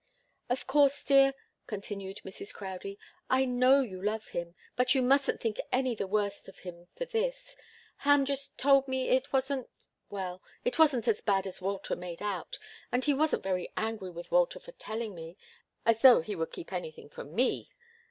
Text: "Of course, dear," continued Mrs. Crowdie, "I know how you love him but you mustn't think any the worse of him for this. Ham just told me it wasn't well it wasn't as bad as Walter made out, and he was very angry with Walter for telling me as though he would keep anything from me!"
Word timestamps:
"Of 0.49 0.65
course, 0.65 1.03
dear," 1.03 1.35
continued 1.67 2.21
Mrs. 2.25 2.55
Crowdie, 2.55 2.97
"I 3.29 3.45
know 3.45 3.75
how 3.75 3.81
you 3.83 4.01
love 4.01 4.29
him 4.29 4.55
but 4.75 4.95
you 4.95 5.03
mustn't 5.03 5.39
think 5.39 5.61
any 5.71 5.93
the 5.93 6.07
worse 6.07 6.47
of 6.47 6.57
him 6.61 6.87
for 6.95 7.05
this. 7.05 7.55
Ham 7.97 8.25
just 8.25 8.57
told 8.57 8.87
me 8.87 9.09
it 9.09 9.31
wasn't 9.31 9.69
well 10.09 10.41
it 10.65 10.79
wasn't 10.79 11.07
as 11.07 11.21
bad 11.21 11.45
as 11.45 11.61
Walter 11.61 11.95
made 11.95 12.23
out, 12.23 12.57
and 12.91 13.05
he 13.05 13.13
was 13.13 13.33
very 13.35 13.71
angry 13.77 14.09
with 14.09 14.31
Walter 14.31 14.59
for 14.59 14.71
telling 14.71 15.13
me 15.13 15.37
as 15.85 16.01
though 16.01 16.21
he 16.21 16.35
would 16.35 16.51
keep 16.51 16.73
anything 16.73 17.07
from 17.07 17.35
me!" 17.35 17.69